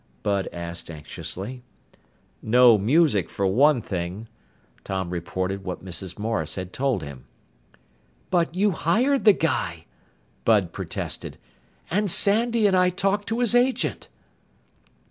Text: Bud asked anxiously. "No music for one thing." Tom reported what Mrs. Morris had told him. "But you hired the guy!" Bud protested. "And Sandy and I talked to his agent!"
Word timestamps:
Bud 0.23 0.49
asked 0.51 0.89
anxiously. 0.89 1.61
"No 2.41 2.75
music 2.79 3.29
for 3.29 3.45
one 3.45 3.83
thing." 3.83 4.27
Tom 4.83 5.11
reported 5.11 5.63
what 5.63 5.85
Mrs. 5.85 6.17
Morris 6.17 6.55
had 6.55 6.73
told 6.73 7.03
him. 7.03 7.25
"But 8.31 8.55
you 8.55 8.71
hired 8.71 9.25
the 9.25 9.33
guy!" 9.33 9.85
Bud 10.43 10.71
protested. 10.73 11.37
"And 11.91 12.09
Sandy 12.09 12.65
and 12.65 12.75
I 12.75 12.89
talked 12.89 13.27
to 13.27 13.41
his 13.41 13.53
agent!" 13.53 14.07